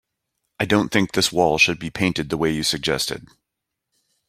I 0.59 0.65
don't 0.65 0.89
think 0.89 1.11
this 1.11 1.31
wall 1.31 1.59
should 1.59 1.77
be 1.77 1.91
painted 1.91 2.31
the 2.31 2.37
way 2.37 2.49
you 2.49 2.63
suggested. 2.63 3.27